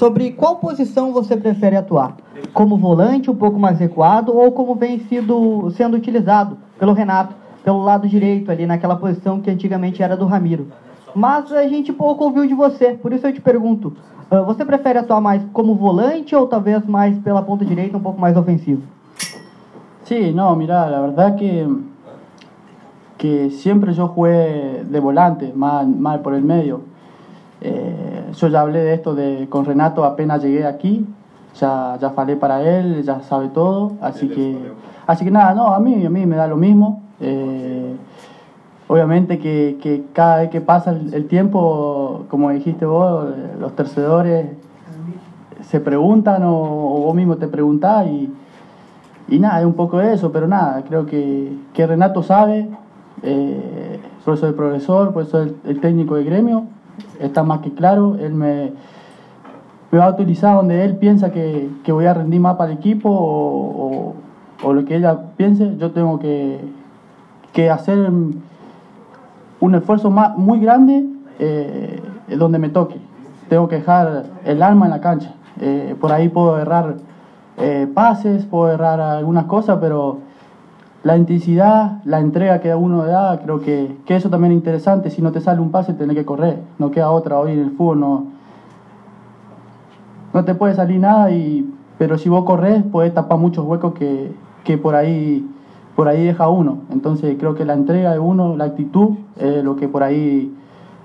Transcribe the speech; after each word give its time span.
sobre 0.00 0.30
qual 0.30 0.56
posição 0.56 1.12
você 1.12 1.36
prefere 1.36 1.76
atuar. 1.76 2.16
Como 2.54 2.78
volante, 2.78 3.30
um 3.30 3.36
pouco 3.36 3.58
mais 3.58 3.78
recuado, 3.78 4.34
ou 4.34 4.50
como 4.50 4.74
vem 4.74 5.00
sido, 5.00 5.70
sendo 5.72 5.94
utilizado 5.94 6.56
pelo 6.78 6.94
Renato, 6.94 7.34
pelo 7.62 7.82
lado 7.82 8.08
direito, 8.08 8.50
ali 8.50 8.64
naquela 8.64 8.96
posição 8.96 9.42
que 9.42 9.50
antigamente 9.50 10.02
era 10.02 10.16
do 10.16 10.24
Ramiro. 10.24 10.68
Mas 11.14 11.52
a 11.52 11.68
gente 11.68 11.92
pouco 11.92 12.24
ouviu 12.24 12.46
de 12.46 12.54
você, 12.54 12.94
por 12.94 13.12
isso 13.12 13.26
eu 13.26 13.32
te 13.34 13.42
pergunto: 13.42 13.94
uh, 14.32 14.42
você 14.46 14.64
prefere 14.64 14.98
atuar 14.98 15.20
mais 15.20 15.42
como 15.52 15.74
volante 15.74 16.34
ou 16.34 16.46
talvez 16.46 16.86
mais 16.86 17.18
pela 17.18 17.42
ponta 17.42 17.62
direita, 17.62 17.98
um 17.98 18.00
pouco 18.00 18.18
mais 18.18 18.38
ofensivo? 18.38 18.80
Sí, 20.04 20.32
no, 20.32 20.56
mira, 20.56 20.86
la 20.86 21.02
verdad 21.02 21.36
que, 21.36 21.68
que 23.18 23.50
siempre 23.50 23.92
yo 23.92 24.08
jugué 24.08 24.82
de 24.82 24.98
volante, 24.98 25.52
más, 25.54 25.86
más 25.86 26.20
por 26.20 26.32
el 26.32 26.42
medio. 26.42 26.89
Eh, 27.60 28.30
yo 28.34 28.48
ya 28.48 28.60
hablé 28.62 28.80
de 28.80 28.94
esto 28.94 29.14
de, 29.14 29.46
con 29.50 29.64
Renato 29.64 30.04
apenas 30.04 30.42
llegué 30.42 30.64
aquí, 30.64 31.06
ya, 31.58 31.98
ya 32.00 32.10
falé 32.10 32.36
para 32.36 32.62
él, 32.62 33.02
ya 33.02 33.20
sabe 33.22 33.48
todo, 33.48 33.92
así 34.00 34.28
que, 34.28 34.56
así 35.06 35.24
que 35.24 35.30
nada, 35.30 35.54
no, 35.54 35.74
a 35.74 35.80
mí, 35.80 36.06
a 36.06 36.10
mí 36.10 36.26
me 36.26 36.36
da 36.36 36.46
lo 36.46 36.56
mismo. 36.56 37.02
Eh, 37.20 37.96
obviamente 38.88 39.38
que, 39.38 39.78
que, 39.82 40.04
cada 40.14 40.38
vez 40.38 40.50
que 40.50 40.60
pasa 40.60 40.90
el, 40.90 41.26
tiempo, 41.26 42.24
como 42.30 42.50
dijiste 42.50 42.86
vos, 42.86 43.28
los 43.60 43.76
tercedores 43.76 44.46
se 45.68 45.80
preguntan 45.80 46.42
o, 46.44 46.54
vos 46.54 47.14
mismo 47.14 47.36
te 47.36 47.46
preguntás 47.46 48.06
y, 48.06 48.32
y, 49.28 49.38
nada, 49.38 49.60
es 49.60 49.66
un 49.66 49.74
poco 49.74 49.98
de 49.98 50.14
eso, 50.14 50.32
pero 50.32 50.48
nada, 50.48 50.82
creo 50.88 51.04
que, 51.04 51.52
que 51.74 51.86
Renato 51.86 52.22
sabe, 52.22 52.68
eh, 53.22 54.00
por 54.24 54.34
eso 54.34 54.48
el 54.48 54.54
profesor, 54.54 55.12
por 55.12 55.24
eso 55.24 55.42
el, 55.42 55.56
el 55.66 55.80
técnico 55.80 56.16
de 56.16 56.24
gremio, 56.24 56.64
está 57.18 57.42
más 57.42 57.60
que 57.60 57.72
claro, 57.72 58.16
él 58.20 58.34
me, 58.34 58.72
va 59.92 60.06
a 60.06 60.10
utilizar 60.10 60.56
donde 60.56 60.84
él 60.84 60.96
piensa 60.96 61.30
que, 61.30 61.70
voy 61.88 62.06
a 62.06 62.14
rendir 62.14 62.40
más 62.40 62.56
para 62.56 62.72
el 62.72 62.78
equipo 62.78 63.08
o, 63.10 64.14
lo 64.72 64.84
que 64.84 64.96
ella 64.96 65.18
piense, 65.36 65.76
yo 65.78 65.90
tengo 65.92 66.18
que, 66.18 66.60
que 67.52 67.70
hacer 67.70 68.10
un 69.60 69.74
esfuerzo 69.74 70.10
más, 70.10 70.36
muy 70.36 70.60
grande 70.60 71.06
eh, 71.38 72.02
donde 72.36 72.58
me 72.58 72.68
toque. 72.68 72.96
Tengo 73.48 73.66
que 73.68 73.76
dejar 73.76 74.24
el 74.44 74.62
alma 74.62 74.84
en 74.84 74.90
la 74.90 75.00
cancha. 75.00 75.32
Eh, 75.60 75.96
por 75.98 76.12
ahí 76.12 76.28
puedo 76.28 76.58
errar 76.58 76.96
eh, 77.56 77.88
pases, 77.92 78.44
puedo 78.44 78.72
errar 78.72 79.00
algunas 79.00 79.44
cosas, 79.44 79.78
pero 79.80 80.18
la 81.02 81.16
intensidad, 81.16 82.02
la 82.04 82.20
entrega 82.20 82.60
que 82.60 82.74
uno 82.74 83.04
da, 83.04 83.40
creo 83.40 83.60
que, 83.60 83.96
que, 84.04 84.16
eso 84.16 84.28
también 84.28 84.52
es 84.52 84.58
interesante. 84.58 85.10
Si 85.10 85.22
no 85.22 85.32
te 85.32 85.40
sale 85.40 85.60
un 85.60 85.70
pase, 85.70 85.94
tenés 85.94 86.16
que 86.16 86.24
correr. 86.24 86.58
No 86.78 86.90
queda 86.90 87.10
otra. 87.10 87.38
Hoy 87.38 87.52
en 87.52 87.60
el 87.60 87.70
fútbol 87.70 88.00
no, 88.00 88.24
no 90.34 90.44
te 90.44 90.54
puede 90.54 90.74
salir 90.74 91.00
nada, 91.00 91.30
y, 91.30 91.72
pero 91.98 92.18
si 92.18 92.28
vos 92.28 92.44
corres, 92.44 92.82
puedes 92.92 93.14
tapar 93.14 93.38
muchos 93.38 93.64
huecos 93.64 93.94
que, 93.94 94.32
que 94.62 94.76
por, 94.76 94.94
ahí, 94.94 95.48
por 95.96 96.06
ahí 96.06 96.22
deja 96.22 96.48
uno. 96.48 96.78
Entonces 96.90 97.36
creo 97.38 97.54
que 97.54 97.64
la 97.64 97.74
entrega 97.74 98.12
de 98.12 98.18
uno, 98.18 98.56
la 98.56 98.64
actitud, 98.64 99.16
es 99.38 99.64
lo 99.64 99.76
que 99.76 99.88
por 99.88 100.02
ahí 100.02 100.54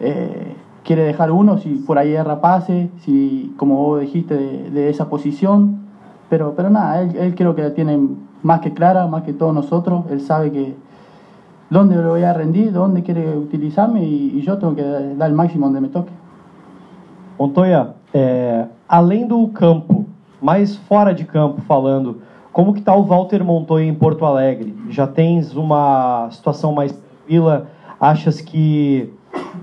eh, 0.02 0.55
quiere 0.83 1.03
dejar 1.03 1.31
uno. 1.31 1.57
Si 1.57 1.69
por 1.75 1.97
ahí 1.97 2.13
erra 2.13 2.41
pase, 2.41 2.89
si 2.99 3.53
como 3.55 3.75
vos 3.75 4.02
dijiste, 4.02 4.35
de, 4.35 4.69
de 4.71 4.89
esa 4.89 5.07
posición. 5.07 5.85
Pero, 6.30 6.53
pero 6.57 6.69
nada, 6.69 7.02
él, 7.02 7.15
él 7.15 7.35
creo 7.35 7.55
que 7.55 7.61
la 7.61 7.73
tiene 7.73 7.97
más 8.45 8.59
que 8.59 8.71
clara, 8.73 9.07
más 9.07 9.23
que 9.23 9.33
todos 9.33 9.53
nosotros. 9.53 10.05
Él 10.11 10.21
sabe 10.21 10.51
que 10.51 10.75
dónde 11.67 11.95
lo 11.95 12.09
voy 12.09 12.21
a 12.21 12.31
rendir, 12.31 12.71
dónde 12.71 13.02
quiere 13.02 13.35
utilizarme 13.35 14.05
y, 14.05 14.37
y 14.37 14.41
yo 14.43 14.59
tengo 14.59 14.75
que 14.75 14.83
dar 14.83 15.29
el 15.29 15.35
máximo 15.35 15.65
donde 15.65 15.81
me 15.81 15.87
toque. 15.87 16.11
Montoya, 17.39 17.95
é, 18.13 18.65
além 18.87 19.27
do 19.27 19.47
campo, 19.47 20.05
mais 20.39 20.75
fora 20.75 21.13
de 21.13 21.25
campo 21.25 21.59
falando, 21.61 22.21
como 22.53 22.71
que 22.71 22.79
está 22.79 22.95
o 22.95 23.03
Walter 23.03 23.43
Montoya 23.43 23.83
em 23.83 23.95
Porto 23.95 24.23
Alegre? 24.23 24.77
Já 24.89 25.07
tens 25.07 25.55
uma 25.55 26.30
situação 26.31 26.71
mais 26.71 26.93
tranquila? 26.93 27.67
Achas 27.99 28.39
que 28.41 29.11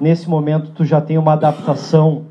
nesse 0.00 0.28
momento 0.28 0.72
tu 0.72 0.84
já 0.84 1.00
tem 1.00 1.16
uma 1.16 1.34
adaptação 1.34 2.22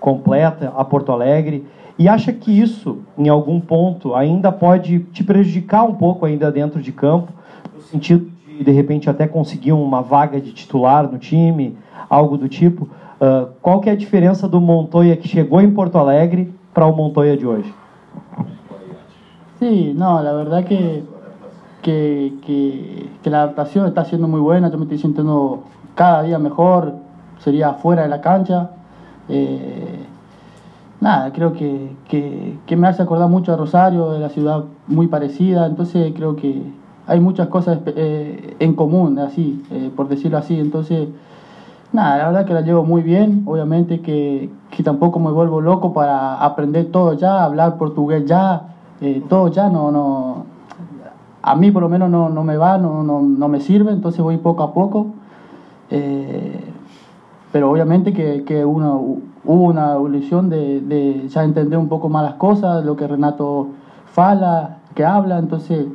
completa 0.00 0.72
a 0.74 0.84
Porto 0.84 1.12
Alegre? 1.12 1.66
E 1.98 2.08
acha 2.08 2.32
que 2.32 2.52
isso, 2.52 2.98
em 3.16 3.28
algum 3.28 3.58
ponto, 3.58 4.14
ainda 4.14 4.52
pode 4.52 5.00
te 5.12 5.24
prejudicar 5.24 5.82
um 5.82 5.94
pouco 5.94 6.24
ainda 6.24 6.50
dentro 6.52 6.80
de 6.80 6.92
campo, 6.92 7.32
no 7.74 7.82
sentido 7.82 8.30
de, 8.46 8.62
de 8.62 8.70
repente, 8.70 9.10
até 9.10 9.26
conseguir 9.26 9.72
uma 9.72 10.00
vaga 10.00 10.40
de 10.40 10.52
titular 10.52 11.10
no 11.10 11.18
time, 11.18 11.76
algo 12.08 12.38
do 12.38 12.48
tipo? 12.48 12.88
Uh, 13.20 13.48
qual 13.60 13.80
que 13.80 13.90
é 13.90 13.92
a 13.92 13.96
diferença 13.96 14.48
do 14.48 14.60
Montoya 14.60 15.16
que 15.16 15.26
chegou 15.26 15.60
em 15.60 15.72
Porto 15.72 15.98
Alegre 15.98 16.54
para 16.72 16.86
o 16.86 16.94
Montoya 16.94 17.36
de 17.36 17.44
hoje? 17.44 17.74
Sí, 19.58 19.92
no, 19.92 20.22
la 20.22 20.32
verdad 20.34 20.62
que, 20.62 21.02
que, 21.82 22.34
que, 22.42 23.10
que, 23.20 23.28
la 23.28 23.42
adaptación 23.42 23.88
está 23.88 24.04
siendo 24.04 24.28
muy 24.28 24.38
buena, 24.38 24.70
yo 24.70 24.78
me 24.78 24.84
estoy 24.84 24.98
sintiendo 24.98 25.64
cada 25.96 26.22
día 26.22 26.38
mejor, 26.38 26.94
sería 27.40 27.72
fuera 27.72 28.02
de 28.02 28.08
la 28.08 28.20
cancha. 28.20 28.70
Eh, 29.28 29.97
nada, 31.00 31.32
creo 31.32 31.52
que, 31.52 31.92
que, 32.08 32.76
me 32.76 32.88
hace 32.88 33.02
acordar 33.02 33.28
mucho 33.28 33.52
a 33.52 33.56
Rosario, 33.56 34.10
de 34.10 34.18
la 34.18 34.28
ciudad 34.28 34.64
muy 34.86 35.06
parecida, 35.06 35.66
entonces 35.66 36.12
creo 36.14 36.36
que 36.36 36.62
hay 37.06 37.20
muchas 37.20 37.48
cosas 37.48 37.78
eh, 37.86 38.56
en 38.58 38.74
común, 38.74 39.18
así, 39.18 39.62
eh, 39.70 39.90
por 39.94 40.08
decirlo 40.08 40.38
así, 40.38 40.58
entonces, 40.58 41.08
nada, 41.92 42.18
la 42.18 42.26
verdad 42.26 42.46
que 42.46 42.54
la 42.54 42.60
llevo 42.60 42.84
muy 42.84 43.02
bien, 43.02 43.42
obviamente 43.46 44.00
que, 44.00 44.50
que 44.70 44.82
tampoco 44.82 45.18
me 45.18 45.30
vuelvo 45.30 45.60
loco 45.60 45.92
para 45.92 46.42
aprender 46.44 46.90
todo 46.90 47.14
ya, 47.14 47.44
hablar 47.44 47.78
portugués 47.78 48.24
ya, 48.26 48.74
eh, 49.00 49.22
todo 49.28 49.48
ya 49.48 49.68
no, 49.68 49.90
no, 49.92 50.44
a 51.42 51.54
mí 51.54 51.70
por 51.70 51.82
lo 51.82 51.88
menos 51.88 52.10
no, 52.10 52.28
no 52.28 52.44
me 52.44 52.56
va, 52.56 52.78
no, 52.78 53.02
no, 53.02 53.22
no, 53.22 53.48
me 53.48 53.60
sirve, 53.60 53.92
entonces 53.92 54.20
voy 54.20 54.36
poco 54.38 54.62
a 54.62 54.74
poco. 54.74 55.06
Eh, 55.90 56.60
pero 57.52 57.70
obviamente 57.70 58.12
que, 58.12 58.44
que 58.44 58.64
uno, 58.64 59.18
hubo 59.48 59.64
una 59.64 59.94
evolución 59.94 60.50
de, 60.50 60.82
de, 60.82 61.26
ya 61.28 61.42
entender 61.42 61.78
un 61.78 61.88
poco 61.88 62.10
más 62.10 62.22
las 62.22 62.34
cosas, 62.34 62.84
lo 62.84 62.96
que 62.96 63.06
Renato 63.08 63.68
fala, 64.12 64.76
que 64.94 65.06
habla, 65.06 65.38
entonces 65.38 65.86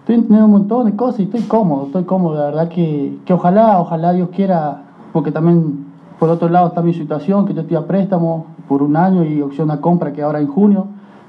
estoy 0.00 0.14
entendiendo 0.14 0.46
un 0.46 0.52
montón 0.52 0.86
de 0.86 0.96
cosas 0.96 1.20
y 1.20 1.22
estoy 1.24 1.42
cómodo, 1.42 1.86
estoy 1.86 2.04
cómodo, 2.04 2.36
la 2.38 2.46
verdad 2.46 2.68
que, 2.68 3.18
que 3.26 3.34
ojalá, 3.34 3.78
ojalá 3.78 4.14
Dios 4.14 4.30
quiera, 4.34 4.82
porque 5.12 5.30
también 5.30 5.84
por 6.18 6.30
otro 6.30 6.48
lado 6.48 6.68
está 6.68 6.80
mi 6.80 6.94
situación, 6.94 7.44
que 7.44 7.52
yo 7.52 7.60
estoy 7.60 7.76
a 7.76 7.86
préstamo 7.86 8.46
por 8.66 8.82
un 8.82 8.96
año 8.96 9.24
y 9.24 9.42
opción 9.42 9.70
a 9.70 9.82
compra 9.82 10.14
que 10.14 10.22
ahora 10.22 10.40
en 10.40 10.46
junio, 10.46 10.86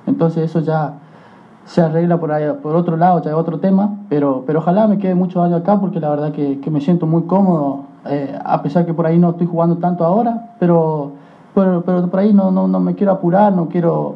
entonces 0.07 0.45
eso 0.45 0.61
ya 0.61 0.99
se 1.65 1.81
arregla 1.81 2.17
por, 2.17 2.31
ahí, 2.31 2.45
por 2.61 2.77
otro 2.77 2.95
lado, 2.95 3.21
ya 3.21 3.31
es 3.31 3.35
otro 3.35 3.59
tema, 3.59 3.97
pero, 4.07 4.45
pero 4.47 4.59
ojalá 4.59 4.87
me 4.87 4.99
quede 4.99 5.15
muchos 5.15 5.43
años 5.43 5.59
acá 5.59 5.81
porque 5.81 5.99
la 5.99 6.09
verdad 6.09 6.31
que, 6.31 6.61
que 6.61 6.71
me 6.71 6.79
siento 6.79 7.07
muy 7.07 7.23
cómodo, 7.23 7.92
eh, 8.05 8.37
a 8.43 8.61
pesar 8.61 8.85
que 8.85 8.93
por 8.93 9.05
ahí 9.05 9.17
no 9.17 9.31
estoy 9.31 9.47
jugando 9.47 9.77
tanto 9.77 10.03
ahora, 10.03 10.55
pero, 10.59 11.11
pero, 11.55 11.83
pero 11.85 12.07
por 12.07 12.19
ahí 12.19 12.33
no, 12.33 12.51
no, 12.51 12.67
no, 12.67 12.79
me 12.79 12.95
quiero 12.95 13.13
apurar, 13.13 13.53
no 13.53 13.67
quiero 13.69 14.15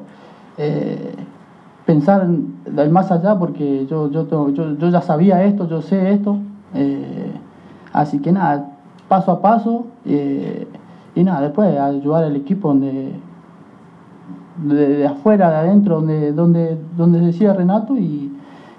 eh, 0.58 1.16
pensar 1.86 2.28
del 2.28 2.90
más 2.90 3.12
allá 3.12 3.38
porque 3.38 3.86
yo, 3.88 4.12
yo, 4.12 4.26
tengo, 4.26 4.50
yo, 4.50 4.78
yo, 4.78 4.90
ya 4.90 5.02
sabía 5.02 5.44
esto, 5.44 5.68
yo 5.68 5.82
sé 5.82 6.12
esto, 6.12 6.38
eh, 6.74 7.32
así 7.94 8.20
que 8.20 8.32
nada, 8.32 8.72
paso 9.08 9.32
a 9.32 9.42
paso 9.42 9.86
eh, 10.06 10.68
y 11.16 11.24
nada, 11.24 11.42
después 11.42 11.78
ayudar 11.80 12.26
al 12.26 12.36
equipo 12.36 12.68
donde 12.70 13.14
de, 14.64 15.08
afuera, 15.08 15.50
de 15.50 15.56
adentro, 15.56 15.96
donde, 15.96 16.34
donde, 16.34 16.78
donde 16.96 17.20
decía 17.20 17.54
Renato 17.54 17.96
y, 17.98 18.36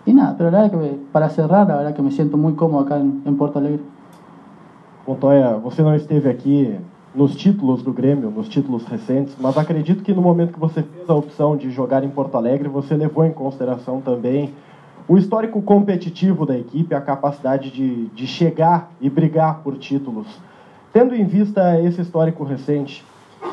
y 0.07 0.13
nada, 0.13 0.35
pero 0.37 0.51
la 0.51 0.63
verdad 0.63 0.79
que 0.79 0.99
para 1.13 1.29
cerrar, 1.29 1.69
la 1.69 1.77
verdad 1.77 1.95
que 1.95 2.03
me 2.03 2.11
siento 2.11 2.37
muy 2.37 2.55
cómodo 2.55 2.83
acá 2.83 2.99
en, 2.99 3.23
en 3.25 3.37
Porto 3.37 3.59
Alegre. 3.59 3.83
Montoya, 5.09 5.55
você 5.55 5.81
não 5.81 5.97
esteve 5.97 6.29
aqui 6.29 6.79
nos 7.15 7.35
títulos 7.35 7.83
do 7.83 7.95
Grêmio, 7.95 8.31
nos 8.31 8.47
títulos 8.47 8.85
recentes, 8.85 9.35
mas 9.41 9.57
acredito 9.57 10.03
que 10.03 10.13
no 10.13 10.21
momento 10.21 10.53
que 10.53 10.61
você 10.61 10.83
fez 10.83 11.09
a 11.09 11.15
opção 11.15 11.57
de 11.57 11.71
jogar 11.71 12.05
em 12.05 12.11
Porto 12.11 12.37
Alegre, 12.37 12.69
você 12.69 12.95
levou 12.95 13.25
em 13.25 13.33
consideração 13.33 14.03
também 14.03 14.53
o 15.09 15.17
histórico 15.17 15.63
competitivo 15.63 16.45
da 16.45 16.59
equipe, 16.59 16.95
a 16.95 17.01
capacidade 17.01 17.71
de, 17.71 18.09
de 18.09 18.27
chegar 18.27 18.91
e 19.01 19.09
brigar 19.09 19.63
por 19.63 19.79
títulos. 19.79 20.27
Tendo 20.93 21.15
em 21.15 21.25
vista 21.25 21.81
esse 21.81 22.03
histórico 22.03 22.45
recente, 22.45 23.03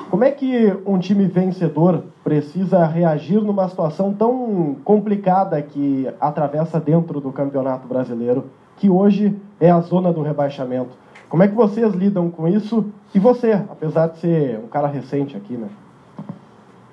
como 0.09 0.25
é 0.25 0.31
que 0.31 0.77
um 0.85 0.99
time 0.99 1.25
vencedor 1.25 2.03
precisa 2.21 2.85
reagir 2.85 3.39
numa 3.39 3.69
situação 3.69 4.13
tão 4.13 4.75
complicada 4.83 5.61
que 5.61 6.05
atravessa 6.19 6.81
dentro 6.81 7.21
do 7.21 7.31
Campeonato 7.31 7.87
Brasileiro, 7.87 8.43
que 8.75 8.89
hoje 8.89 9.33
é 9.57 9.71
a 9.71 9.79
zona 9.79 10.11
do 10.11 10.21
rebaixamento? 10.21 11.04
Como 11.29 11.43
é 11.43 11.47
que 11.47 11.55
vocês 11.55 11.93
lidam 11.93 12.29
com 12.29 12.47
isso? 12.47 12.85
E 13.13 13.19
você, 13.19 13.53
apesar 13.53 14.07
de 14.07 14.19
ser 14.19 14.59
um 14.63 14.67
cara 14.67 14.87
recente 14.87 15.35
aqui, 15.35 15.57
né? 15.57 15.67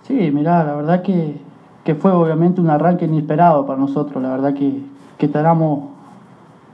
Sí, 0.03 0.31
mira, 0.31 0.65
la 0.65 0.75
verdad 0.75 1.03
que, 1.03 1.41
que 1.85 1.95
fue 1.95 2.11
obviamente 2.11 2.61
un 2.61 2.69
arranque 2.71 3.05
inesperado 3.05 3.65
para 3.67 3.79
nosotros. 3.79 4.23
La 4.23 4.31
verdad 4.31 4.55
que, 4.55 4.83
que 5.19 5.27
estábamos 5.27 5.91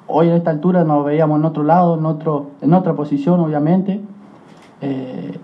hoy 0.07 0.31
a 0.31 0.37
esta 0.37 0.51
altura 0.51 0.85
nos 0.85 1.05
veíamos 1.05 1.39
en 1.39 1.45
otro 1.45 1.63
lado, 1.63 1.99
en, 1.99 2.07
otro, 2.07 2.47
en 2.63 2.73
otra 2.73 2.95
posición, 2.95 3.41
obviamente. 3.41 4.01
Eh, 4.81 5.39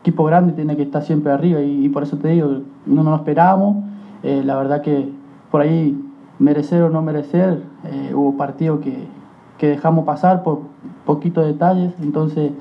equipo 0.00 0.24
grande 0.24 0.52
tiene 0.52 0.76
que 0.76 0.82
estar 0.82 1.02
siempre 1.02 1.32
arriba 1.32 1.60
y, 1.60 1.88
por 1.88 2.02
eso 2.02 2.16
te 2.18 2.28
digo, 2.28 2.60
no 2.86 3.02
nos 3.02 3.20
esperábamos. 3.20 3.84
Eh, 4.22 4.42
la 4.44 4.56
verdad 4.56 4.82
que 4.82 5.10
por 5.50 5.60
ahí, 5.60 5.98
merecer 6.38 6.82
o 6.82 6.90
no 6.90 7.00
merecer, 7.00 7.62
eh, 7.84 8.12
hubo 8.14 8.36
partidos 8.36 8.80
que, 8.80 9.06
que, 9.56 9.68
dejamos 9.68 10.04
pasar 10.04 10.42
por 10.42 10.62
poquitos 11.04 11.46
detalles. 11.46 11.92
Entonces, 12.00 12.52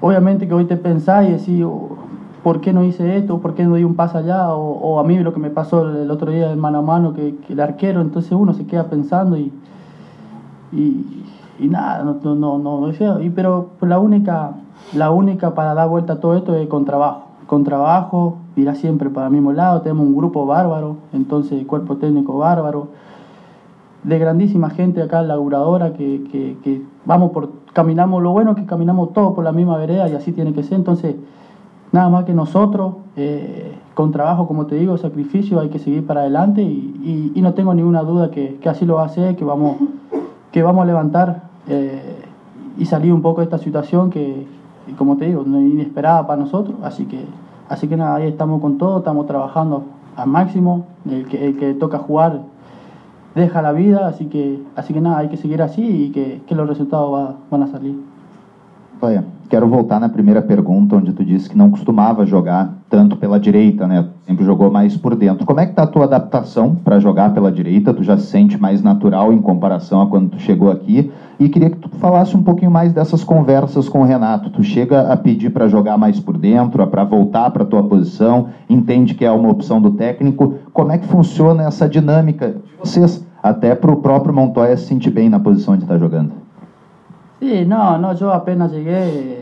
obviamente 0.00 0.48
que 0.48 0.54
hoy 0.54 0.64
te 0.64 0.76
pensás 0.76 1.28
y 1.28 1.32
decís, 1.32 1.64
oh, 1.64 1.96
¿por 2.42 2.60
qué 2.60 2.72
no 2.72 2.84
hice 2.84 3.16
esto? 3.16 3.38
¿Por 3.40 3.54
qué 3.54 3.64
no 3.64 3.76
di 3.76 3.84
un 3.84 3.94
paso 3.94 4.18
allá? 4.18 4.54
O, 4.54 4.98
a 4.98 5.04
mí 5.04 5.18
lo 5.18 5.32
que 5.32 5.40
me 5.40 5.50
pasó 5.50 5.88
el, 5.88 6.10
otro 6.10 6.30
día 6.30 6.52
en 6.52 6.58
mano 6.58 6.78
a 6.78 6.82
mano, 6.82 7.14
que, 7.14 7.34
el 7.48 7.60
arquero, 7.60 8.00
entonces 8.00 8.32
uno 8.32 8.52
se 8.54 8.66
queda 8.66 8.84
pensando 8.84 9.36
y, 9.36 9.52
y, 10.72 11.68
nada, 11.68 12.02
no, 12.02 12.18
no, 12.22 12.58
no, 12.58 12.80
no, 12.80 13.22
y, 13.22 13.30
pero 13.30 13.70
la 13.80 13.98
única 13.98 14.54
la 14.94 15.10
única 15.10 15.54
para 15.54 15.72
dar 15.72 15.88
vuelta 15.88 16.14
a 16.14 16.20
todo 16.20 16.36
esto 16.36 16.54
es 16.54 16.68
con 16.68 16.84
trabajo. 16.84 17.28
Con 17.46 17.64
trabajo, 17.64 18.36
irá 18.56 18.74
siempre 18.74 19.08
para 19.08 19.26
el 19.26 19.32
mismo 19.32 19.52
lado. 19.52 19.80
Tenemos 19.80 20.06
un 20.06 20.14
grupo 20.14 20.44
bárbaro, 20.44 20.96
entonces 21.12 21.64
cuerpo 21.66 21.96
técnico 21.96 22.36
bárbaro. 22.36 22.88
De 24.04 24.18
grandísima 24.18 24.68
gente 24.68 25.00
acá, 25.00 25.22
laburadora, 25.22 25.92
que, 25.94 26.24
que, 26.30 26.58
que 26.62 26.82
vamos 27.04 27.32
por, 27.32 27.50
caminamos, 27.72 28.22
lo 28.22 28.32
bueno 28.32 28.54
que 28.54 28.64
caminamos 28.66 29.12
todos 29.12 29.34
por 29.34 29.44
la 29.44 29.52
misma 29.52 29.76
vereda 29.76 30.08
y 30.08 30.14
así 30.14 30.32
tiene 30.32 30.52
que 30.52 30.62
ser. 30.62 30.78
Entonces, 30.78 31.16
nada 31.90 32.08
más 32.08 32.24
que 32.24 32.32
nosotros, 32.32 32.94
eh, 33.16 33.74
con 33.94 34.12
trabajo, 34.12 34.46
como 34.46 34.66
te 34.66 34.76
digo, 34.76 34.96
sacrificio, 34.96 35.60
hay 35.60 35.68
que 35.68 35.78
seguir 35.78 36.06
para 36.06 36.20
adelante 36.20 36.62
y, 36.62 37.32
y, 37.34 37.42
no 37.42 37.54
tengo 37.54 37.74
ninguna 37.74 38.02
duda 38.02 38.30
que, 38.30 38.56
que, 38.56 38.68
así 38.68 38.86
lo 38.86 38.94
va 38.94 39.02
a 39.02 39.06
hacer, 39.06 39.36
que 39.36 39.44
vamos, 39.44 39.76
que 40.50 40.62
vamos 40.62 40.82
a 40.82 40.86
levantar 40.86 41.44
eh, 41.68 42.24
y 42.78 42.86
salir 42.86 43.12
un 43.12 43.20
poco 43.20 43.40
de 43.40 43.44
esta 43.44 43.58
situación 43.58 44.10
que, 44.10 44.46
como 44.96 45.16
te 45.16 45.26
digo, 45.26 45.44
inesperada 45.44 46.26
para 46.26 46.40
nosotros, 46.40 46.76
así 46.82 47.04
que, 47.04 47.24
así 47.68 47.88
que 47.88 47.96
nada, 47.96 48.16
ahí 48.16 48.28
estamos 48.28 48.60
con 48.60 48.78
todo, 48.78 48.98
estamos 48.98 49.26
trabajando 49.26 49.84
al 50.16 50.28
máximo, 50.28 50.86
el 51.08 51.26
que 51.26 51.74
toca 51.74 51.98
jugar 51.98 52.42
deja 53.34 53.62
la 53.62 53.72
vida, 53.72 54.08
así 54.08 54.26
que, 54.26 54.60
así 54.76 54.92
que 54.92 55.00
nada, 55.00 55.18
hay 55.18 55.28
que 55.28 55.36
seguir 55.36 55.62
así 55.62 56.06
y 56.06 56.10
que, 56.10 56.42
que 56.46 56.54
los 56.54 56.68
resultados 56.68 57.12
va, 57.12 57.36
van 57.50 57.62
a 57.62 57.66
salir. 57.66 58.11
Olha, 59.04 59.24
quero 59.50 59.68
voltar 59.68 59.98
na 59.98 60.08
primeira 60.08 60.40
pergunta, 60.40 60.94
onde 60.94 61.12
tu 61.12 61.24
disse 61.24 61.50
que 61.50 61.58
não 61.58 61.72
costumava 61.72 62.24
jogar 62.24 62.72
tanto 62.88 63.16
pela 63.16 63.40
direita, 63.40 63.84
né? 63.84 64.06
Sempre 64.24 64.44
jogou 64.44 64.70
mais 64.70 64.96
por 64.96 65.16
dentro. 65.16 65.44
Como 65.44 65.58
é 65.58 65.66
que 65.66 65.74
tá 65.74 65.82
a 65.82 65.88
tua 65.88 66.04
adaptação 66.04 66.76
para 66.76 67.00
jogar 67.00 67.34
pela 67.34 67.50
direita? 67.50 67.92
Tu 67.92 68.04
já 68.04 68.16
se 68.16 68.26
sente 68.26 68.56
mais 68.56 68.80
natural 68.80 69.32
em 69.32 69.42
comparação 69.42 70.02
a 70.02 70.06
quando 70.06 70.30
tu 70.30 70.38
chegou 70.38 70.70
aqui? 70.70 71.10
E 71.40 71.48
queria 71.48 71.68
que 71.68 71.78
tu 71.78 71.88
falasse 71.96 72.36
um 72.36 72.44
pouquinho 72.44 72.70
mais 72.70 72.92
dessas 72.92 73.24
conversas 73.24 73.88
com 73.88 74.02
o 74.02 74.04
Renato. 74.04 74.50
Tu 74.50 74.62
chega 74.62 75.12
a 75.12 75.16
pedir 75.16 75.50
para 75.50 75.66
jogar 75.66 75.98
mais 75.98 76.20
por 76.20 76.38
dentro, 76.38 76.86
para 76.86 77.02
voltar 77.02 77.50
para 77.50 77.64
tua 77.64 77.82
posição, 77.82 78.50
entende 78.70 79.14
que 79.14 79.24
é 79.24 79.32
uma 79.32 79.50
opção 79.50 79.82
do 79.82 79.90
técnico. 79.90 80.54
Como 80.72 80.92
é 80.92 80.98
que 80.98 81.08
funciona 81.08 81.64
essa 81.64 81.88
dinâmica 81.88 82.50
de 82.50 82.78
vocês, 82.78 83.26
até 83.42 83.74
para 83.74 83.90
o 83.90 83.96
próprio 83.96 84.32
Montoya 84.32 84.76
se 84.76 84.84
sentir 84.84 85.10
bem 85.10 85.28
na 85.28 85.40
posição 85.40 85.76
de 85.76 85.82
estar 85.82 85.94
tá 85.94 85.98
jogando? 85.98 86.41
Sí, 87.42 87.64
no, 87.66 87.98
no, 87.98 88.14
yo 88.14 88.32
apenas 88.32 88.70
llegué, 88.70 89.40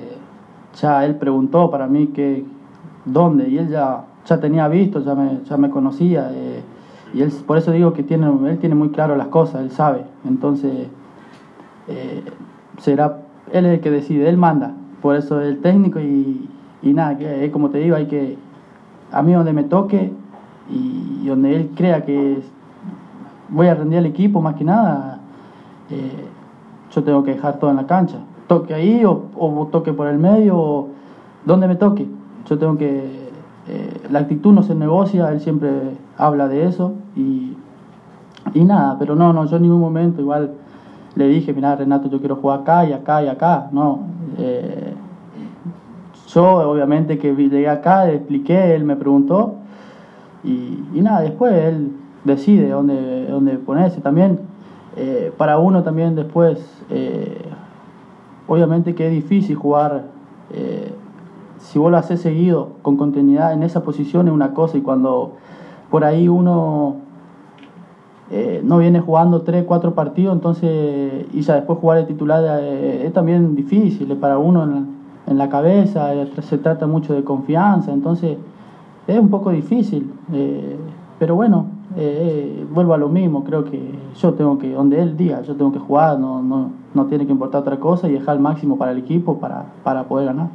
ya 0.81 1.05
él 1.05 1.17
preguntó 1.17 1.70
para 1.70 1.87
mí 1.87 2.06
que, 2.06 2.47
dónde, 3.05 3.47
y 3.50 3.58
él 3.58 3.69
ya, 3.69 4.05
ya 4.25 4.41
tenía 4.41 4.69
visto, 4.69 5.05
ya 5.05 5.14
me, 5.14 5.41
ya 5.44 5.58
me 5.58 5.69
conocía, 5.69 6.31
eh, 6.32 6.62
y 7.12 7.20
él, 7.20 7.31
por 7.47 7.58
eso 7.58 7.73
digo 7.73 7.93
que 7.93 8.02
tiene, 8.02 8.26
él 8.49 8.56
tiene 8.58 8.75
muy 8.75 8.88
claro 8.88 9.17
las 9.17 9.26
cosas, 9.26 9.61
él 9.61 9.70
sabe, 9.70 10.06
entonces 10.26 10.88
eh, 11.88 12.23
será, 12.79 13.19
él 13.52 13.67
el 13.67 13.81
que 13.81 13.91
decide, 13.91 14.31
él 14.31 14.38
manda, 14.38 14.73
por 15.03 15.14
eso 15.14 15.38
el 15.38 15.61
técnico 15.61 16.00
y, 16.00 16.49
y 16.81 16.94
nada, 16.94 17.19
que, 17.19 17.50
como 17.50 17.69
te 17.69 17.81
digo, 17.81 17.96
hay 17.96 18.06
que, 18.06 18.38
a 19.12 19.20
mí 19.20 19.35
donde 19.35 19.53
me 19.53 19.64
toque 19.64 20.11
y, 20.70 21.26
donde 21.26 21.55
él 21.55 21.70
crea 21.76 22.06
que 22.06 22.41
voy 23.50 23.67
a 23.67 23.75
rendir 23.75 23.99
al 23.99 24.06
equipo 24.06 24.41
más 24.41 24.55
que 24.55 24.64
nada, 24.64 25.20
eh, 25.91 26.29
yo 26.92 27.04
tengo 27.04 27.22
que 27.22 27.34
dejar 27.34 27.58
todo 27.58 27.70
en 27.70 27.76
la 27.76 27.87
cancha. 27.87 28.19
Toque 28.46 28.75
ahí 28.75 29.04
o, 29.04 29.69
toque 29.70 29.92
por 29.92 30.08
el 30.08 30.19
medio 30.19 30.58
o 30.58 30.88
donde 31.44 31.69
me 31.69 31.76
toque. 31.76 32.08
Yo 32.48 32.58
tengo 32.58 32.76
que... 32.76 33.31
Eh, 33.69 34.00
la 34.10 34.20
actitud 34.20 34.52
no 34.52 34.62
se 34.62 34.75
negocia, 34.75 35.31
él 35.31 35.40
siempre 35.40 35.70
habla 36.16 36.48
de 36.48 36.66
eso 36.66 36.94
y, 37.14 37.56
y 38.54 38.64
nada, 38.64 38.96
pero 38.98 39.14
no, 39.14 39.32
no, 39.32 39.44
yo 39.44 39.56
en 39.56 39.62
ningún 39.62 39.81
momento 39.81 40.20
igual 40.20 40.52
le 41.14 41.28
dije, 41.28 41.52
mira 41.52 41.76
Renato, 41.76 42.08
yo 42.08 42.19
quiero 42.19 42.37
jugar 42.37 42.60
acá 42.60 42.84
y 42.87 42.93
acá 42.93 43.22
y 43.22 43.28
acá, 43.28 43.69
no. 43.70 44.00
Eh, 44.38 44.94
yo 46.26 46.70
obviamente 46.70 47.19
que 47.19 47.32
llegué 47.34 47.69
acá, 47.69 48.06
le 48.06 48.16
expliqué, 48.16 48.75
él 48.75 48.84
me 48.84 48.96
preguntó 48.96 49.56
y, 50.43 50.82
y 50.94 51.00
nada, 51.02 51.20
después 51.20 51.52
él 51.52 51.93
decide 52.25 52.70
dónde, 52.70 53.26
dónde 53.28 53.52
ponerse 53.58 54.00
también. 54.00 54.50
Eh, 54.96 55.32
para 55.37 55.58
uno 55.58 55.82
también 55.82 56.16
después, 56.16 56.58
eh, 56.90 57.42
obviamente 58.48 58.94
que 58.94 59.06
es 59.06 59.12
difícil 59.12 59.54
jugar, 59.54 60.06
eh, 60.52 60.92
si 61.58 61.78
vos 61.78 61.90
lo 61.90 61.96
haces 61.96 62.20
seguido, 62.20 62.70
con 62.82 62.96
continuidad 62.96 63.52
en 63.52 63.62
esa 63.62 63.82
posición 63.82 64.26
es 64.26 64.34
una 64.34 64.52
cosa 64.52 64.78
y 64.78 64.81
cuando 64.81 65.34
por 65.90 66.04
ahí 66.04 66.28
uno 66.28 66.96
no 68.62 68.78
viene 68.78 69.00
jugando 69.00 69.42
3, 69.42 69.64
4 69.64 69.92
partidos, 69.92 70.34
entonces 70.34 71.26
y 71.32 71.40
ya 71.40 71.56
después 71.56 71.81
jugar 71.81 71.98
de 71.98 72.04
titular 72.04 72.62
es 72.62 73.12
también 73.12 73.56
difícil 73.56 74.16
para 74.19 74.38
uno 74.38 74.62
en, 74.62 74.86
en, 75.26 75.36
la 75.36 75.48
cabeza, 75.48 76.12
se 76.40 76.58
trata 76.58 76.86
mucho 76.86 77.12
de 77.12 77.25
confianza, 77.25 77.93
entonces 77.93 78.38
es 79.08 79.19
un 79.19 79.31
poco 79.31 79.50
difícil, 79.50 80.12
pero 81.19 81.34
bueno, 81.34 81.66
eh, 81.96 82.66
vuelvo 82.70 82.94
a 82.94 82.96
lo 82.96 83.08
mismo, 83.08 83.42
creo 83.44 83.64
que 83.64 83.98
yo 84.14 84.34
tengo 84.34 84.58
que, 84.58 84.72
donde 84.72 85.00
él 85.00 85.16
diga, 85.16 85.42
yo 85.42 85.56
tengo 85.56 85.72
que 85.72 85.78
jugar, 85.78 86.19
no, 86.19 86.42
no, 86.42 86.72
no 86.94 87.06
tiene 87.06 87.26
que 87.26 87.32
importar 87.32 87.58
otra 87.58 87.78
cosa 87.78 88.08
e 88.08 88.12
dejar 88.12 88.37
o 88.37 88.40
máximo 88.40 88.76
para 88.76 88.92
o 88.92 88.98
equipo 88.98 89.37
para, 89.37 89.66
para 89.82 90.04
poder 90.04 90.26
ganhar. 90.26 90.50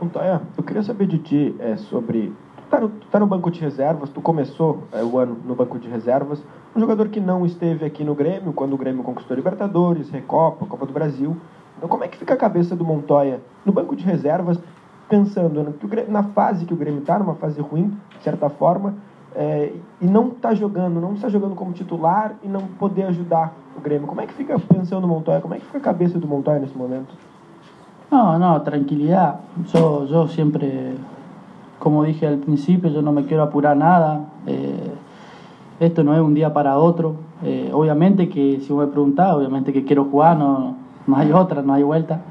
Montoya, 0.00 0.42
eu 0.56 0.62
queria 0.64 0.82
saber 0.82 1.06
de 1.06 1.18
ti 1.18 1.56
é, 1.58 1.76
sobre. 1.76 2.32
Tu 2.56 2.62
tá, 2.68 2.80
no, 2.80 2.88
tu 2.88 3.06
tá 3.06 3.20
no 3.20 3.26
banco 3.26 3.50
de 3.50 3.60
reservas, 3.60 4.10
tu 4.10 4.20
começou 4.20 4.82
é, 4.92 5.02
o 5.02 5.18
ano 5.18 5.36
no 5.46 5.54
banco 5.54 5.78
de 5.78 5.88
reservas, 5.88 6.42
um 6.74 6.80
jogador 6.80 7.08
que 7.08 7.20
não 7.20 7.46
esteve 7.46 7.84
aqui 7.84 8.04
no 8.04 8.14
Grêmio, 8.14 8.52
quando 8.52 8.74
o 8.74 8.76
Grêmio 8.76 9.02
conquistou 9.04 9.36
Libertadores, 9.36 10.10
Recopa, 10.10 10.66
Copa 10.66 10.84
do 10.84 10.92
Brasil. 10.92 11.36
Então, 11.76 11.88
como 11.88 12.04
é 12.04 12.08
que 12.08 12.18
fica 12.18 12.34
a 12.34 12.36
cabeça 12.36 12.74
do 12.74 12.84
Montoya 12.84 13.40
no 13.64 13.72
banco 13.72 13.94
de 13.94 14.04
reservas, 14.04 14.58
pensando 15.08 15.62
no, 15.62 15.72
que 15.72 15.86
Grêmio, 15.86 16.12
na 16.12 16.24
fase 16.24 16.66
que 16.66 16.74
o 16.74 16.76
Grêmio 16.76 17.00
está, 17.00 17.18
numa 17.18 17.36
fase 17.36 17.60
ruim, 17.60 17.96
de 18.18 18.24
certa 18.24 18.50
forma, 18.50 18.94
é, 19.36 19.70
e 20.00 20.06
não 20.06 20.28
está 20.28 20.54
jogando, 20.54 20.98
não 20.98 21.12
está 21.12 21.28
jogando 21.28 21.54
como 21.54 21.72
titular 21.72 22.36
e 22.42 22.48
não 22.48 22.62
poder 22.78 23.04
ajudar 23.04 23.52
o 23.76 23.80
Grêmio. 23.82 24.08
Como 24.08 24.20
é 24.22 24.26
que 24.26 24.32
fica 24.32 24.58
pensando 24.58 25.02
no 25.02 25.08
Montoya? 25.08 25.40
Como 25.42 25.54
é 25.54 25.58
que 25.58 25.66
fica 25.66 25.76
a 25.76 25.80
cabeça 25.80 26.18
do 26.18 26.26
Montoya 26.26 26.58
nesse 26.58 26.76
momento? 26.76 27.14
No, 28.10 28.38
no, 28.38 28.62
tranquilidad. 28.62 29.40
Yo, 29.74 30.06
yo 30.06 30.26
siempre, 30.28 30.94
como 31.78 32.04
dije 32.04 32.26
al 32.26 32.38
principio, 32.38 32.88
yo 32.88 33.02
no 33.02 33.12
me 33.12 33.26
quiero 33.26 33.42
apurar 33.42 33.76
nada. 33.76 34.24
Eh, 34.46 34.94
esto 35.80 36.02
no 36.02 36.14
es 36.14 36.20
un 36.20 36.32
día 36.32 36.54
para 36.54 36.78
otro. 36.78 37.16
Eh, 37.44 37.70
obviamente 37.74 38.30
que 38.30 38.60
si 38.60 38.72
me 38.72 38.86
preguntás, 38.86 39.34
obviamente 39.34 39.70
que 39.70 39.84
quiero 39.84 40.06
jugar, 40.06 40.38
no, 40.38 40.76
no 41.06 41.16
hay 41.16 41.30
otra, 41.32 41.60
no 41.60 41.74
hay 41.74 41.82
vuelta. 41.82 42.22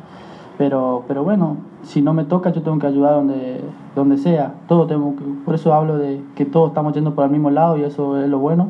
Pero, 0.57 1.03
pero 1.07 1.23
bueno, 1.23 1.57
si 1.83 2.01
no 2.01 2.13
me 2.13 2.23
toca, 2.23 2.51
yo 2.51 2.63
tengo 2.63 2.79
que 2.79 2.87
ayudar 2.87 3.13
donde, 3.13 3.61
donde 3.95 4.17
sea. 4.17 4.53
Todo 4.67 4.85
tengo 4.85 5.15
que, 5.15 5.23
por 5.45 5.55
eso 5.55 5.73
hablo 5.73 5.97
de 5.97 6.21
que 6.35 6.45
todos 6.45 6.69
estamos 6.69 6.93
yendo 6.93 7.15
por 7.15 7.25
el 7.25 7.31
mismo 7.31 7.49
lado 7.49 7.77
y 7.77 7.83
eso 7.83 8.19
es 8.19 8.29
lo 8.29 8.39
bueno. 8.39 8.69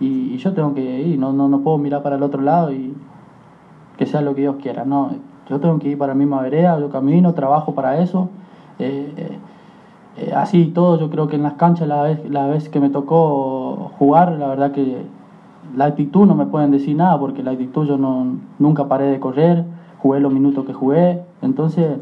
Y, 0.00 0.36
yo 0.38 0.54
tengo 0.54 0.74
que 0.74 1.02
ir, 1.02 1.18
no, 1.18 1.32
no, 1.32 1.48
no 1.48 1.60
puedo 1.60 1.76
mirar 1.76 2.02
para 2.02 2.16
el 2.16 2.22
otro 2.22 2.40
lado 2.40 2.72
y 2.72 2.94
que 3.98 4.06
sea 4.06 4.22
lo 4.22 4.34
que 4.34 4.40
Dios 4.40 4.56
quiera. 4.62 4.84
No, 4.86 5.10
yo 5.48 5.60
tengo 5.60 5.78
que 5.78 5.90
ir 5.90 5.98
para 5.98 6.14
la 6.14 6.18
misma 6.18 6.40
vereda, 6.40 6.80
yo 6.80 6.88
camino, 6.88 7.34
trabajo 7.34 7.74
para 7.74 8.00
eso. 8.00 8.30
Eh, 8.78 9.12
eh, 9.16 9.38
eh, 10.16 10.32
así 10.34 10.66
todo, 10.66 10.98
yo 10.98 11.10
creo 11.10 11.28
que 11.28 11.36
en 11.36 11.42
las 11.42 11.54
canchas 11.54 11.86
la 11.86 12.02
vez, 12.02 12.30
la 12.30 12.46
vez 12.46 12.70
que 12.70 12.80
me 12.80 12.88
tocó 12.88 13.92
jugar, 13.98 14.32
la 14.32 14.48
verdad 14.48 14.72
que 14.72 15.04
la 15.76 15.84
actitud 15.84 16.26
no 16.26 16.34
me 16.34 16.46
pueden 16.46 16.70
decir 16.70 16.96
nada 16.96 17.18
porque 17.20 17.42
la 17.42 17.50
actitud 17.50 17.86
yo 17.86 17.98
no, 17.98 18.38
nunca 18.58 18.88
paré 18.88 19.06
de 19.06 19.20
correr 19.20 19.64
jugué 20.02 20.20
los 20.20 20.32
minutos 20.32 20.64
que 20.64 20.72
jugué, 20.72 21.22
entonces 21.42 21.98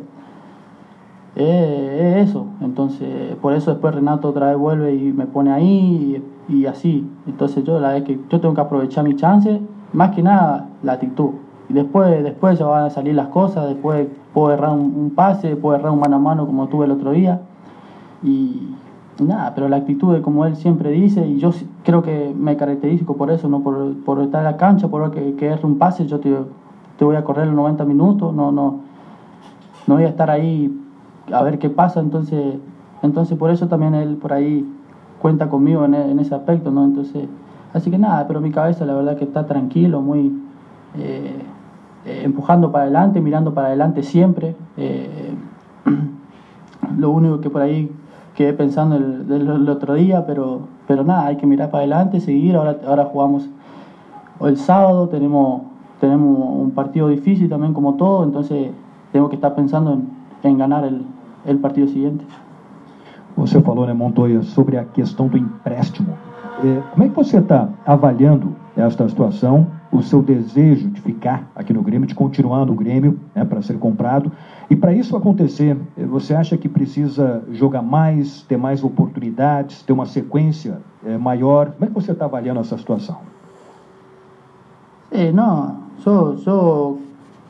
es 1.37 2.29
eso, 2.29 2.47
entonces 2.61 3.37
por 3.37 3.53
eso 3.53 3.71
después 3.71 3.95
Renato 3.95 4.29
otra 4.29 4.49
vez 4.49 4.59
vuelve 4.59 4.95
y 4.95 5.13
me 5.13 5.27
pone 5.27 5.53
ahí 5.53 6.23
y, 6.49 6.67
así, 6.67 7.09
entonces 7.27 7.65
yo 7.65 7.79
la 7.79 7.91
vez 7.91 8.05
que 8.05 8.19
yo 8.31 8.41
tengo 8.41 8.55
que 8.55 8.61
aprovechar 8.61 9.05
mi 9.05 9.15
chance, 9.15 9.61
más 9.93 10.15
que 10.15 10.23
nada 10.23 10.69
la 10.83 10.93
actitud, 10.93 11.31
y 11.69 11.75
después, 11.75 12.25
después 12.25 12.59
ya 12.59 12.67
van 12.67 12.85
a 12.85 12.91
salir 12.91 13.15
las 13.15 13.29
cosas, 13.29 13.69
después 13.69 14.09
puedo 14.33 14.53
errar 14.53 14.73
un, 14.73 15.13
pase, 15.15 15.55
puedo 15.57 15.77
errar 15.77 15.93
un 15.93 16.01
mano 16.01 16.17
a 16.17 16.19
mano 16.19 16.47
como 16.47 16.69
tuve 16.69 16.87
el 16.87 16.93
otro 16.93 17.13
día, 17.13 17.43
y, 18.23 18.75
nada, 19.21 19.53
pero 19.55 19.69
la 19.69 19.77
actitud 19.77 20.15
de 20.15 20.23
como 20.23 20.47
él 20.47 20.57
siempre 20.57 20.91
dice, 20.91 21.27
y 21.27 21.39
yo 21.39 21.51
creo 21.85 22.03
que 22.03 22.35
me 22.37 22.57
caracterizo 22.57 23.05
por 23.15 23.31
eso, 23.31 23.49
no 23.49 23.61
por, 23.61 23.95
por 24.05 24.23
estar 24.23 24.41
en 24.41 24.45
la 24.45 24.57
cancha, 24.57 24.89
por 24.89 25.11
que, 25.11 25.35
que 25.35 25.47
erre 25.47 25.67
un 25.67 25.77
pase, 25.77 26.07
yo 26.07 26.19
te, 26.21 26.35
te 26.97 27.05
voy 27.05 27.17
a 27.17 27.25
correr 27.25 27.47
los 27.47 27.57
90 27.57 27.85
minutos, 27.85 28.35
no, 28.35 28.51
no, 28.51 28.81
no 29.87 29.95
voy 29.95 30.05
a 30.05 30.09
estar 30.09 30.31
ahí 30.31 30.75
a 31.33 31.43
ver 31.43 31.59
qué 31.59 31.71
pasa, 31.71 32.01
entonces, 32.01 32.57
entonces 33.03 33.37
por 33.39 33.51
eso 33.51 33.69
también 33.69 33.95
él 33.95 34.17
por 34.17 34.33
ahí 34.33 34.67
cuenta 35.21 35.49
conmigo 35.49 35.85
en, 35.85 35.95
en 35.95 36.19
ese 36.19 36.35
aspecto, 36.35 36.71
¿no? 36.71 36.85
Entonces, 36.85 37.29
así 37.73 37.91
que 37.91 37.99
nada, 37.99 38.27
pero 38.27 38.41
mi 38.41 38.51
cabeza 38.51 38.85
la 38.85 38.95
verdad 38.95 39.17
que 39.17 39.25
está 39.25 39.47
tranquilo, 39.47 40.01
muy 40.01 40.33
eh, 40.97 41.43
eh, 42.07 42.23
empujando 42.25 42.73
para 42.73 42.85
adelante, 42.85 43.21
mirando 43.21 43.53
para 43.53 43.69
adelante 43.69 44.03
siempre. 44.03 44.57
Eh, 44.77 45.35
lo 46.99 47.11
único 47.11 47.41
que 47.41 47.51
por 47.51 47.63
ahí 47.63 47.93
quedé 48.35 48.53
pensando 48.53 48.97
el, 48.97 49.31
el, 49.31 49.69
otro 49.69 49.95
día, 49.95 50.25
pero, 50.27 50.61
pero 50.87 51.05
nada, 51.05 51.27
hay 51.27 51.37
que 51.37 51.47
mirar 51.47 51.71
para 51.71 51.81
adelante, 51.81 52.21
seguir. 52.21 52.57
Ahora, 52.57 52.79
ahora 52.87 53.05
jugamos 53.05 53.49
el 54.41 54.57
sábado, 54.57 55.09
tenemos, 55.09 55.63
tenemos 56.01 56.39
un 56.39 56.71
partido 56.71 57.09
difícil 57.09 57.49
también 57.49 57.75
como 57.75 57.95
todo, 57.95 58.25
entonces 58.25 58.71
tengo 59.13 59.29
que 59.29 59.35
estar 59.35 59.55
pensando 59.55 59.93
en, 59.93 60.09
en 60.45 60.57
ganar 60.57 60.85
el, 60.85 61.03
el 61.47 61.59
partido 61.59 61.89
siguiente. 61.89 62.25
Você 63.37 63.61
falou, 63.61 63.87
né, 63.87 63.93
Montoya, 63.93 64.43
sobre 64.43 64.77
a 64.77 64.85
questão 64.85 65.29
do 65.29 65.39
empréstimo. 65.39 66.17
É, 66.65 66.83
como 66.91 67.05
é 67.05 67.09
que 67.09 67.15
você 67.15 67.39
está 67.39 67.69
avaliando 67.87 68.55
esta 68.77 69.09
situação, 69.09 69.69
o 69.93 70.03
seu 70.03 70.21
desejo 70.21 70.89
de 70.89 71.01
ficar 71.01 71.49
aqui 71.55 71.73
no 71.73 71.83
Grêmio, 71.83 72.07
de 72.07 72.15
continuar 72.15 72.67
no 72.67 72.75
Grêmio 72.75 73.19
né, 73.35 73.45
para 73.45 73.63
ser 73.63 73.79
comprado? 73.79 74.33
E 74.69 74.75
para 74.75 74.93
isso 74.93 75.17
acontecer, 75.17 75.77
é, 75.97 76.05
você 76.05 76.35
acha 76.35 76.57
que 76.57 76.69
precisa 76.69 77.45
jogar 77.53 77.83
mais, 77.83 78.43
ter 78.43 78.57
mais 78.57 78.83
oportunidades, 78.83 79.83
ter 79.83 79.93
uma 79.93 80.07
sequência 80.07 80.79
é, 81.07 81.17
maior? 81.17 81.71
Como 81.71 81.85
é 81.85 81.89
que 81.89 81.95
você 81.95 82.13
está 82.13 82.25
avaliando 82.25 82.61
essa 82.61 82.77
situação? 82.77 83.19
Eh, 85.11 85.33
no, 85.33 85.89
yo, 86.05 86.37
yo 86.45 86.99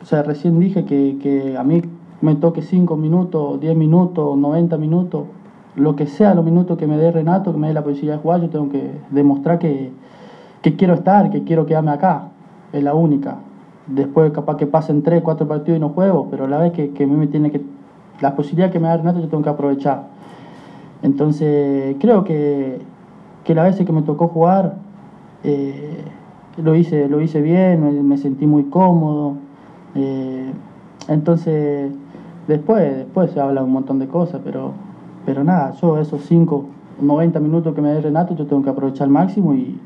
o 0.00 0.04
sea, 0.04 0.22
recién 0.22 0.60
dije 0.60 0.84
que, 0.84 1.18
que 1.20 1.56
a 1.56 1.64
mí 1.64 1.82
me 2.20 2.34
toque 2.34 2.62
5 2.62 2.96
minutos, 2.96 3.60
10 3.60 3.76
minutos, 3.76 4.36
90 4.36 4.76
minutos, 4.78 5.24
lo 5.76 5.94
que 5.96 6.06
sea 6.06 6.34
los 6.34 6.44
minutos 6.44 6.76
que 6.76 6.86
me 6.86 6.96
dé 6.96 7.12
Renato, 7.12 7.52
que 7.52 7.58
me 7.58 7.68
dé 7.68 7.74
la 7.74 7.84
posibilidad 7.84 8.16
de 8.16 8.22
jugar, 8.22 8.40
yo 8.40 8.50
tengo 8.50 8.68
que 8.68 8.90
demostrar 9.10 9.58
que, 9.58 9.92
que 10.62 10.76
quiero 10.76 10.94
estar, 10.94 11.30
que 11.30 11.44
quiero 11.44 11.66
quedarme 11.66 11.92
acá. 11.92 12.30
Es 12.72 12.82
la 12.82 12.94
única. 12.94 13.36
Después 13.86 14.32
capaz 14.32 14.56
que 14.56 14.66
pasen 14.66 15.02
3, 15.02 15.22
4 15.22 15.46
partidos 15.46 15.78
y 15.78 15.80
no 15.80 15.90
juego, 15.90 16.28
pero 16.30 16.46
la 16.46 16.58
vez 16.58 16.72
que, 16.72 16.90
que 16.90 17.04
a 17.04 17.06
mí 17.06 17.14
me 17.14 17.28
tiene 17.28 17.50
que... 17.50 17.62
La 18.20 18.34
posibilidad 18.34 18.70
que 18.72 18.80
me 18.80 18.88
da 18.88 18.96
Renato 18.96 19.20
yo 19.20 19.28
tengo 19.28 19.44
que 19.44 19.50
aprovechar. 19.50 20.08
Entonces 21.02 21.96
creo 22.00 22.24
que, 22.24 22.80
que 23.44 23.54
la 23.54 23.62
vez 23.62 23.76
que 23.76 23.92
me 23.92 24.02
tocó 24.02 24.28
jugar 24.28 24.76
eh, 25.44 26.02
lo, 26.56 26.74
hice, 26.74 27.08
lo 27.08 27.20
hice 27.20 27.40
bien, 27.40 28.08
me, 28.08 28.16
sentí 28.16 28.46
muy 28.46 28.64
cómodo. 28.64 29.34
Eh, 29.94 30.52
entonces 31.08 31.92
después, 32.46 32.96
después 32.96 33.30
se 33.32 33.40
habla 33.40 33.62
un 33.62 33.72
montón 33.72 33.98
de 33.98 34.08
cosas, 34.08 34.40
pero 34.44 34.72
pero 35.28 35.44
nada, 35.44 35.72
yo 35.72 35.98
esos 35.98 36.22
5, 36.22 36.64
90 37.02 37.38
minutos 37.40 37.74
que 37.74 37.82
me 37.82 37.90
dé 37.90 38.00
Renato, 38.00 38.34
yo 38.34 38.46
tengo 38.46 38.62
que 38.62 38.70
aprovechar 38.70 39.04
al 39.04 39.10
máximo 39.10 39.52
y, 39.52 39.78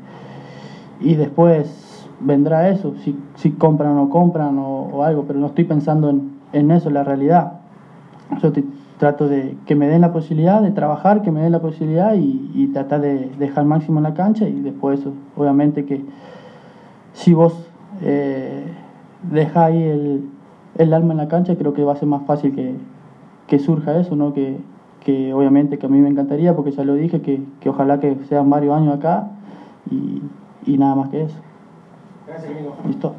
y 1.01 1.15
después 1.15 2.07
vendrá 2.21 2.69
eso, 2.69 2.93
si, 3.03 3.19
si 3.35 3.51
compran 3.51 3.97
o 3.97 4.09
compran 4.09 4.57
o, 4.57 4.89
o, 4.93 5.03
algo, 5.03 5.25
pero 5.27 5.39
no 5.39 5.47
estoy 5.47 5.65
pensando 5.65 6.09
en, 6.09 6.31
en 6.53 6.71
eso, 6.71 6.89
la 6.89 7.03
realidad. 7.03 7.59
Yo 8.41 8.53
te, 8.53 8.63
trato 8.97 9.27
de 9.27 9.57
que 9.65 9.75
me 9.75 9.87
den 9.87 9.99
la 9.99 10.13
posibilidad 10.13 10.61
de 10.61 10.71
trabajar, 10.71 11.23
que 11.23 11.31
me 11.31 11.41
den 11.41 11.51
la 11.51 11.59
posibilidad 11.59 12.13
y, 12.15 12.49
y 12.53 12.67
tratar 12.67 13.01
de 13.01 13.29
dejar 13.37 13.65
máximo 13.65 13.99
en 13.99 14.03
la 14.03 14.13
cancha 14.13 14.47
y 14.47 14.61
después 14.61 15.01
eso, 15.01 15.11
obviamente 15.35 15.83
que 15.83 16.05
si 17.11 17.33
vos 17.33 17.53
eh, 18.01 18.63
ahí 19.55 19.83
el, 19.83 20.29
el 20.77 20.93
alma 20.93 21.13
en 21.13 21.17
la 21.17 21.27
cancha, 21.27 21.55
creo 21.55 21.73
que 21.73 21.83
va 21.83 21.93
a 21.93 21.95
ser 21.95 22.07
más 22.07 22.25
fácil 22.25 22.55
que, 22.55 22.75
que 23.47 23.59
surja 23.59 23.99
eso, 23.99 24.15
¿no? 24.15 24.33
Que, 24.33 24.57
que 25.01 25.33
obviamente 25.33 25.77
que 25.77 25.85
a 25.85 25.89
mí 25.89 25.99
me 25.99 26.09
encantaría, 26.09 26.55
porque 26.55 26.71
ya 26.71 26.83
lo 26.83 26.95
dije, 26.95 27.21
que, 27.21 27.43
que 27.59 27.69
ojalá 27.69 27.99
que 27.99 28.17
sean 28.29 28.49
varios 28.49 28.75
años 28.75 28.97
acá 28.97 29.27
y, 29.89 30.21
y 30.65 30.77
nada 30.77 30.95
más 30.95 31.09
que 31.09 31.23
eso. 31.23 31.37
Listo. 32.87 33.13